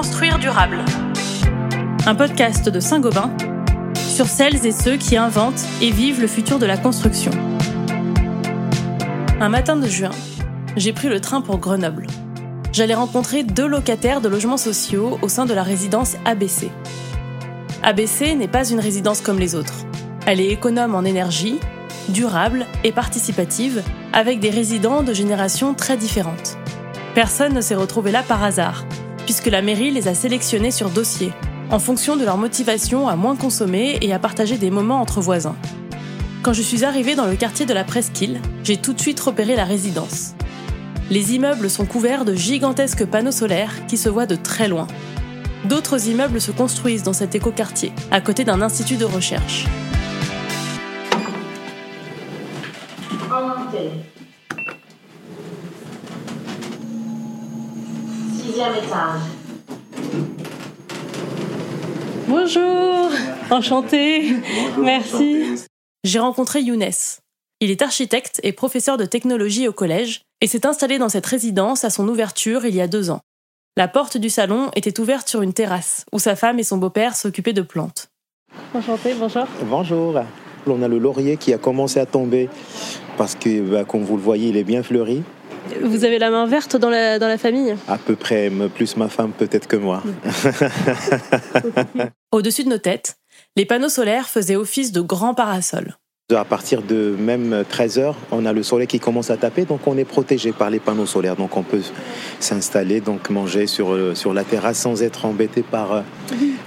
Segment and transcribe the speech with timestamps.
[0.00, 0.78] Construire durable.
[2.06, 3.30] Un podcast de Saint-Gobain
[3.94, 7.32] sur celles et ceux qui inventent et vivent le futur de la construction.
[9.40, 10.12] Un matin de juin,
[10.74, 12.06] j'ai pris le train pour Grenoble.
[12.72, 16.70] J'allais rencontrer deux locataires de logements sociaux au sein de la résidence ABC.
[17.82, 19.84] ABC n'est pas une résidence comme les autres.
[20.24, 21.60] Elle est économe en énergie,
[22.08, 23.82] durable et participative,
[24.14, 26.56] avec des résidents de générations très différentes.
[27.14, 28.86] Personne ne s'est retrouvé là par hasard,
[29.30, 31.32] puisque la mairie les a sélectionnés sur dossier,
[31.70, 35.54] en fonction de leur motivation à moins consommer et à partager des moments entre voisins.
[36.42, 39.54] Quand je suis arrivée dans le quartier de la Presqu'île, j'ai tout de suite repéré
[39.54, 40.34] la résidence.
[41.12, 44.88] Les immeubles sont couverts de gigantesques panneaux solaires qui se voient de très loin.
[45.64, 49.66] D'autres immeubles se construisent dans cet écoquartier, à côté d'un institut de recherche.
[58.50, 59.20] Sixième étage.
[62.26, 63.08] Bonjour,
[63.48, 64.34] enchantée,
[64.76, 65.66] merci.
[66.02, 66.90] J'ai rencontré Younes.
[67.60, 71.84] Il est architecte et professeur de technologie au collège et s'est installé dans cette résidence
[71.84, 73.20] à son ouverture il y a deux ans.
[73.76, 77.14] La porte du salon était ouverte sur une terrasse où sa femme et son beau-père
[77.14, 78.08] s'occupaient de plantes.
[78.74, 79.46] Enchantée, bonjour.
[79.62, 80.20] Bonjour.
[80.66, 82.48] On a le laurier qui a commencé à tomber
[83.16, 85.22] parce que, bah, comme vous le voyez, il est bien fleuri.
[85.82, 87.74] Vous avez la main verte dans la, dans la famille?
[87.88, 90.02] À peu près, plus ma femme peut-être que moi.
[92.32, 93.16] Au-dessus de nos têtes,
[93.56, 95.96] les panneaux solaires faisaient office de grands parasols.
[96.34, 99.86] À partir de même 13 heures, on a le soleil qui commence à taper, donc
[99.86, 101.34] on est protégé par les panneaux solaires.
[101.34, 101.82] Donc on peut
[102.38, 106.02] s'installer, donc manger sur, euh, sur la terrasse sans être embêté par, euh,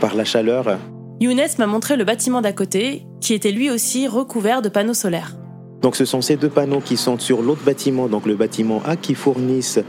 [0.00, 0.78] par la chaleur.
[1.20, 5.36] Younes m'a montré le bâtiment d'à côté, qui était lui aussi recouvert de panneaux solaires.
[5.84, 8.96] Donc ce sont ces deux panneaux qui sont sur l'autre bâtiment, donc le bâtiment A,
[8.96, 9.80] qui fournissent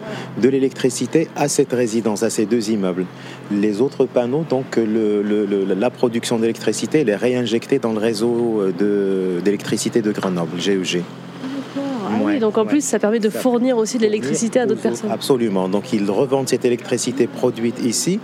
[0.41, 3.05] de l'électricité à cette résidence, à ces deux immeubles.
[3.49, 10.11] Les autres panneaux, donc la production d'électricité, elle est réinjectée dans le réseau d'électricité de,
[10.11, 11.01] Grenoble, GEG.
[11.77, 15.11] Ah oui, donc en plus, ça permet de fournir aussi de l'électricité à d'autres personnes.
[15.11, 15.69] Absolument.
[15.69, 18.19] Donc ils revendent cette électricité produite ici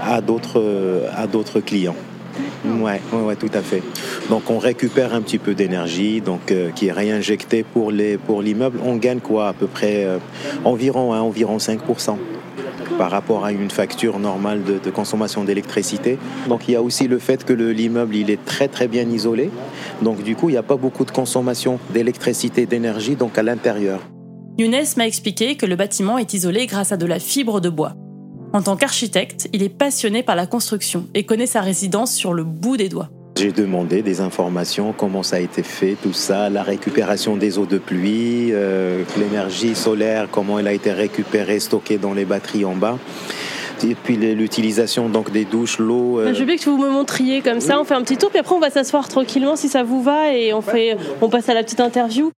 [0.00, 1.96] à d'autres clients.
[2.64, 3.82] Oui, ouais, tout à fait.
[4.28, 8.42] Donc on récupère un petit peu d'énergie, donc euh, qui est réinjectée pour les pour
[8.42, 8.78] l'immeuble.
[8.84, 10.18] On gagne quoi à peu près euh,
[10.64, 12.16] environ hein, environ 5%
[12.98, 16.18] par rapport à une facture normale de, consommation d'électricité.
[16.48, 19.50] Donc il y a aussi le fait que l'immeuble il est très très bien isolé.
[20.02, 24.00] Donc du coup il n'y a pas beaucoup de consommation d'électricité, d'énergie donc à l'intérieur.
[24.58, 27.94] Younes m'a expliqué que le bâtiment est isolé grâce à de la fibre de bois.
[28.52, 32.42] En tant qu'architecte, il est passionné par la construction et connaît sa résidence sur le
[32.42, 33.08] bout des doigts.
[33.38, 37.66] J'ai demandé des informations, comment ça a été fait, tout ça, la récupération des eaux
[37.66, 42.74] de pluie, euh, l'énergie solaire, comment elle a été récupérée, stockée dans les batteries en
[42.74, 42.98] bas.
[43.84, 46.18] Et puis l'utilisation donc des douches, l'eau.
[46.18, 46.34] Euh.
[46.34, 47.80] Je veux bien que vous me montriez comme ça.
[47.80, 50.34] On fait un petit tour, puis après on va s'asseoir tranquillement si ça vous va
[50.34, 52.32] et on fait, on passe à la petite interview.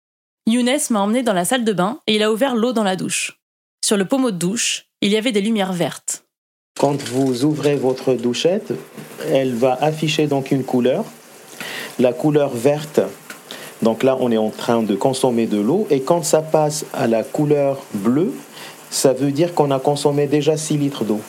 [0.46, 2.98] Younes m'a emmené dans la salle de bain et il a ouvert l'eau dans la
[2.98, 3.40] douche.
[3.84, 6.24] Sur le pommeau de douche, il y avait des lumières vertes.
[6.80, 8.72] Quand vous ouvrez votre douchette,
[9.30, 11.06] elle va afficher donc une couleur.
[12.00, 13.02] La couleur verte,
[13.82, 15.88] donc là on est en train de consommer de l'eau.
[15.90, 18.34] Et quand ça passe à la couleur bleue,
[18.90, 21.22] ça veut dire qu'on a consommé déjà 6 litres d'eau.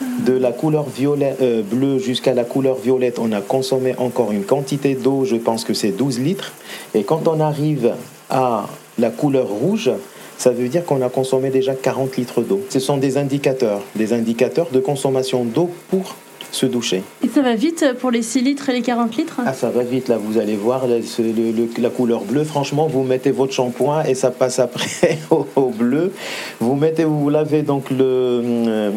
[0.00, 4.94] De la couleur euh, bleue jusqu'à la couleur violette, on a consommé encore une quantité
[4.94, 6.52] d'eau, je pense que c'est 12 litres.
[6.94, 7.94] Et quand on arrive
[8.28, 8.66] à
[8.98, 9.90] la couleur rouge,
[10.38, 12.60] ça veut dire qu'on a consommé déjà 40 litres d'eau.
[12.70, 16.14] Ce sont des indicateurs, des indicateurs de consommation d'eau pour
[16.50, 17.02] se doucher.
[17.22, 19.40] Et ça va vite pour les 6 litres et les 40 litres?
[19.44, 22.44] Ah, ça va vite, là, vous allez voir la couleur bleue.
[22.44, 26.12] Franchement, vous mettez votre shampoing et ça passe après au, bleu.
[26.60, 28.90] Vous mettez, vous lavez donc le, euh,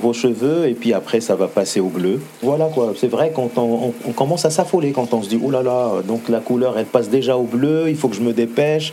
[0.00, 2.20] vos cheveux et puis après, ça va passer au bleu.
[2.42, 5.62] Voilà quoi, c'est vrai, quand on, commence à s'affoler, quand on se dit, oh là
[5.62, 8.92] là, donc la couleur, elle passe déjà au bleu, il faut que je me dépêche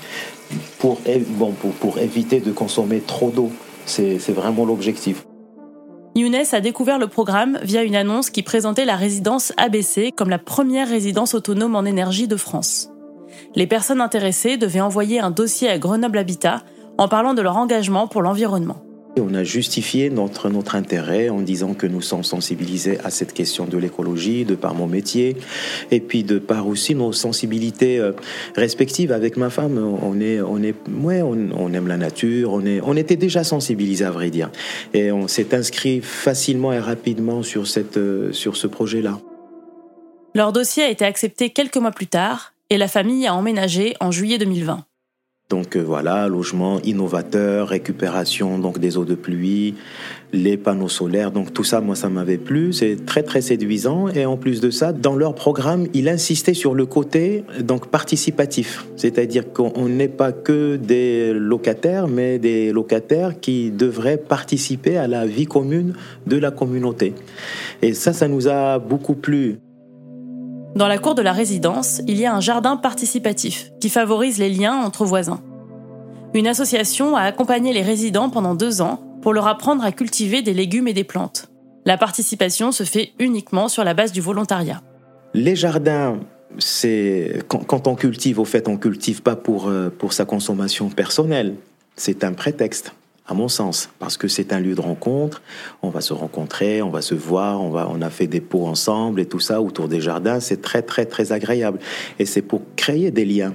[0.80, 1.00] pour,
[2.00, 3.52] éviter de consommer trop d'eau.
[3.86, 5.26] C'est vraiment l'objectif.
[6.16, 10.40] Younes a découvert le programme via une annonce qui présentait la résidence ABC comme la
[10.40, 12.90] première résidence autonome en énergie de France.
[13.54, 16.62] Les personnes intéressées devaient envoyer un dossier à Grenoble Habitat
[16.98, 18.85] en parlant de leur engagement pour l'environnement.
[19.18, 23.66] On a justifié notre, notre intérêt en disant que nous sommes sensibilisés à cette question
[23.66, 25.38] de l'écologie, de par mon métier,
[25.90, 28.12] et puis de par aussi nos sensibilités euh,
[28.56, 29.78] respectives avec ma femme.
[29.78, 34.06] On est, on est, ouais, on, aime la nature, on est, on était déjà sensibilisés
[34.06, 34.52] à vrai dire,
[34.94, 39.20] et on s'est inscrit facilement et rapidement sur cette, euh, sur ce projet-là.
[40.34, 44.12] Leur dossier a été accepté quelques mois plus tard, et la famille a emménagé en
[44.12, 44.86] juillet 2020.
[45.48, 49.76] Donc euh, voilà, logement innovateur, récupération donc des eaux de pluie,
[50.34, 51.32] les panneaux solaires.
[51.32, 52.74] Donc tout ça, moi, ça m'avait plu.
[52.74, 54.08] C'est très très séduisant.
[54.10, 58.88] Et en plus de ça, dans leur programme, il insistait sur le côté donc participatif,
[58.96, 65.28] c'est-à-dire qu'on n'est pas que des locataires, mais des locataires qui devraient participer à la
[65.28, 65.94] vie commune
[66.26, 67.14] de la communauté.
[67.84, 69.60] Et ça, ça nous a beaucoup plu.
[70.76, 74.50] Dans la cour de la résidence, il y a un jardin participatif qui favorise les
[74.50, 75.42] liens entre voisins.
[76.34, 80.54] Une association a accompagné les résidents pendant deux ans pour leur apprendre à cultiver des
[80.54, 81.50] légumes et des plantes.
[81.86, 84.82] La participation se fait uniquement sur la base du volontariat.
[85.34, 86.20] Les jardins,
[86.58, 91.56] c'est quand, on cultive, au fait, on cultive pas pour, euh, pour sa consommation personnelle.
[91.96, 92.94] C'est un prétexte
[93.28, 95.42] à mon sens, parce que c'est un lieu de rencontre.
[95.82, 98.68] On va se rencontrer, on va se voir, on, va, on a fait des pots
[98.68, 100.40] ensemble et tout ça autour des jardins.
[100.40, 101.80] C'est très, très, très agréable.
[102.20, 103.54] Et c'est pour créer des liens.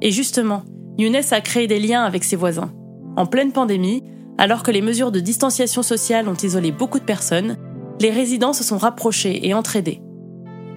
[0.00, 0.62] Et justement,
[0.98, 2.72] Younes a créé des liens avec ses voisins.
[3.16, 4.02] En pleine pandémie,
[4.38, 7.56] alors que les mesures de distanciation sociale ont isolé beaucoup de personnes,
[8.00, 10.00] les résidents se sont rapprochés et entraidés.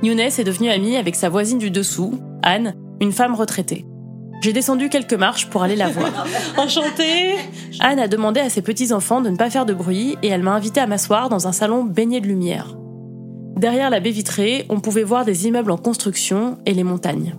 [0.03, 3.86] Younes est devenu ami avec sa voisine du dessous, Anne, une femme retraitée.
[4.41, 6.25] J'ai descendu quelques marches pour aller la voir.
[6.57, 7.35] Enchantée
[7.79, 10.53] Anne a demandé à ses petits-enfants de ne pas faire de bruit et elle m'a
[10.53, 12.77] invité à m'asseoir dans un salon baigné de lumière.
[13.55, 17.35] Derrière la baie vitrée, on pouvait voir des immeubles en construction et les montagnes.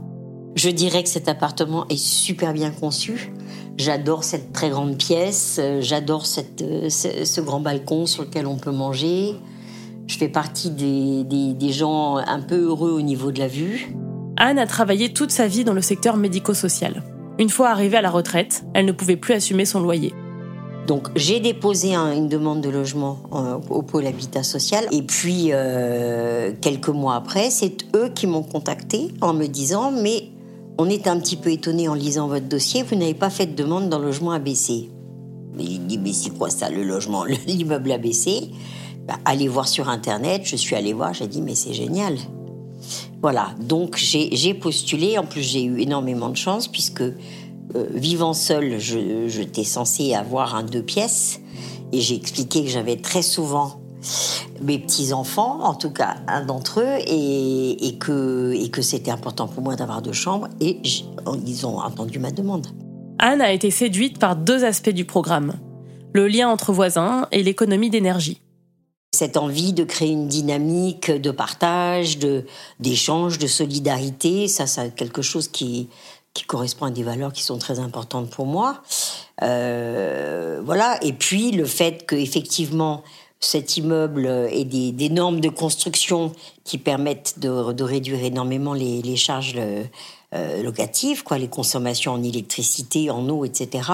[0.57, 3.33] Je dirais que cet appartement est super bien conçu.
[3.77, 6.25] J'adore cette très grande pièce, j'adore
[6.63, 9.37] euh, ce, grand balcon sur lequel on peut manger.
[10.09, 11.23] Je fais partie des,
[11.55, 13.95] des gens un peu heureux au niveau de la vue.
[14.41, 17.03] Anne a travaillé toute sa vie dans le secteur médico-social.
[17.41, 20.15] Une fois arrivée à la retraite, elle ne pouvait plus assumer son loyer.
[20.87, 26.53] Donc j'ai déposé une demande de logement euh, au pôle habitat social et puis euh,
[26.61, 30.29] quelques mois après, c'est eux qui m'ont contacté en me disant mais
[30.79, 33.55] on est un petit peu étonné en lisant votre dossier, vous n'avez pas fait de
[33.55, 34.89] demande dans le logement ABC.
[35.57, 38.51] Mais il dit mais c'est quoi ça le logement, l'immeuble ABC
[39.07, 42.17] bah, Allez voir sur internet, je suis allée voir, j'ai dit mais c'est génial.
[43.23, 45.19] Voilà, donc j'ai postulé.
[45.19, 47.15] En plus, j'ai eu énormément de chance puisque euh,
[47.91, 51.41] vivant seul, j'étais censée avoir un deux pièces
[51.93, 53.81] et j'ai expliqué que j'avais très souvent
[54.63, 59.75] mes petits enfants, en tout cas un d'entre eux, et que c'était important pour moi
[59.75, 60.49] d'avoir deux chambres.
[60.61, 60.81] Et
[61.47, 62.69] ils ont entendu ma demande.
[63.19, 65.55] Anne a été séduite par deux aspects du programme
[66.15, 68.41] le lien entre voisins et l'économie d'énergie
[69.11, 72.45] cette envie de créer une dynamique de partage, de
[72.81, 75.89] d'échange, de solidarité, ça, c'est quelque chose qui
[76.35, 78.83] qui correspond à des valeurs qui sont très importantes pour moi.
[79.43, 81.03] Euh, voilà.
[81.03, 83.03] Et puis le fait que effectivement
[83.41, 86.33] cet immeuble ait des, normes de construction
[86.65, 93.11] qui permettent de, de réduire énormément les, charges euh, locatives, quoi, les consommations en électricité,
[93.11, 93.91] en eau, etc.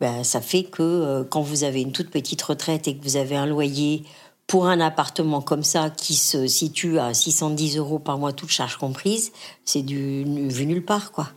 [0.00, 3.16] Ben, ça fait que euh, quand vous avez une toute petite retraite et que vous
[3.16, 4.02] avez un loyer
[4.50, 8.78] pour un appartement comme ça, qui se situe à 610 euros par mois, toute charge
[8.78, 9.30] comprise,
[9.64, 11.28] c'est du vu nulle part, quoi.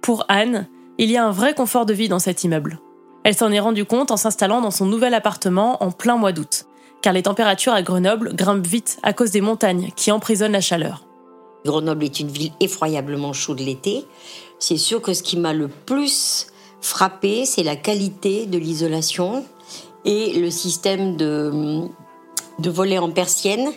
[0.00, 0.66] Pour Anne,
[0.96, 2.80] il y a un vrai confort de vie dans cet immeuble.
[3.22, 6.64] Elle s'en est rendue compte en s'installant dans son nouvel appartement en plein mois d'août,
[7.02, 11.04] car les températures à Grenoble grimpent vite à cause des montagnes qui emprisonnent la chaleur.
[11.66, 14.06] Grenoble est une ville effroyablement chaude l'été.
[14.58, 16.46] C'est sûr que ce qui m'a le plus
[16.80, 19.44] frappé, c'est la qualité de l'isolation
[20.06, 21.90] et le système de
[22.58, 23.70] de volets en persienne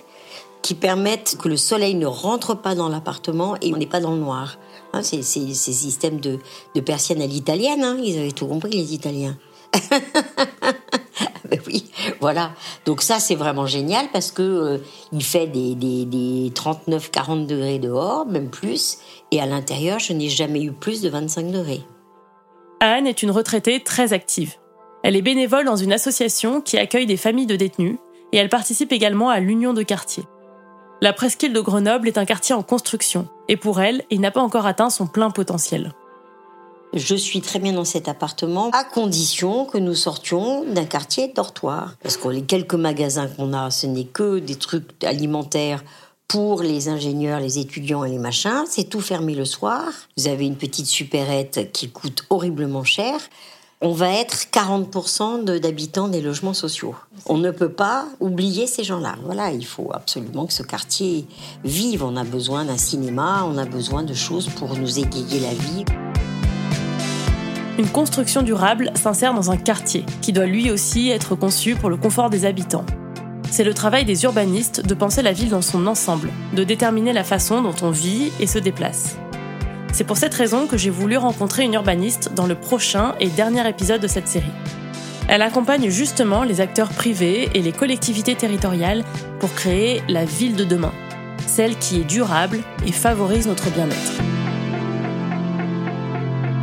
[0.62, 4.12] qui permettent que le soleil ne rentre pas dans l'appartement et on n'est pas dans
[4.12, 4.58] le noir.
[4.94, 6.40] Hein, c'est ces systèmes de,
[6.76, 9.38] de persiennes à l'italienne, hein, ils avaient tout compris les Italiens.
[11.50, 12.54] Ben oui, voilà.
[12.86, 14.78] Donc ça c'est vraiment génial parce que euh,
[15.12, 19.00] il fait des, des, des 39-40 degrés dehors, même plus,
[19.32, 21.82] et à l'intérieur je n'ai jamais eu plus de 25 degrés.
[22.80, 24.56] Anne est une retraitée très active.
[25.04, 27.98] Elle est bénévole dans une association qui accueille des familles de détenus
[28.32, 30.24] et elle participe également à l'Union de quartier.
[31.02, 34.42] La presqu'île de Grenoble est un quartier en construction, et pour elle, il n'a pas
[34.42, 35.94] encore atteint son plein potentiel.
[36.94, 41.96] Je suis très bien dans cet appartement, à condition que nous sortions d'un quartier dortoir.
[42.04, 45.84] Parce que les quelques magasins qu'on a, ce n'est que des trucs alimentaires
[46.28, 48.64] pour les ingénieurs, les étudiants et les machins.
[48.68, 49.86] C'est tout fermé le soir.
[50.18, 53.20] Vous avez une petite supérette qui coûte horriblement cher
[53.84, 56.94] on va être 40% d'habitants des logements sociaux.
[57.26, 59.16] On ne peut pas oublier ces gens-là.
[59.26, 61.26] Voilà, il faut absolument que ce quartier
[61.64, 62.04] vive.
[62.04, 65.86] On a besoin d'un cinéma, on a besoin de choses pour nous égayer la vie.
[67.80, 71.98] Une construction durable s'insère dans un quartier qui doit lui aussi être conçu pour le
[71.98, 72.86] confort des habitants.
[73.50, 77.24] C'est le travail des urbanistes de penser la ville dans son ensemble, de déterminer la
[77.24, 79.18] façon dont on vit et se déplace.
[79.93, 83.67] C'est pour cette raison que j'ai voulu rencontrer une urbaniste dans le prochain et dernier
[83.67, 84.45] épisode de cette série.
[85.27, 89.03] Elle accompagne justement les acteurs privés et les collectivités territoriales
[89.39, 90.93] pour créer la ville de demain,
[91.45, 94.21] celle qui est durable et favorise notre bien-être.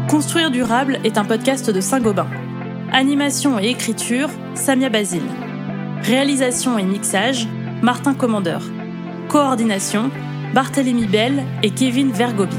[0.09, 2.29] Construire durable est un podcast de Saint-Gobain.
[2.93, 5.23] Animation et écriture, Samia Basile.
[6.03, 7.47] Réalisation et mixage,
[7.83, 8.63] Martin Commandeur.
[9.29, 10.11] Coordination,
[10.55, 12.57] Barthélémy Bell et Kevin Vergobi.